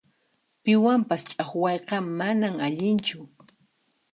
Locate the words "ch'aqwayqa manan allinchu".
1.29-3.19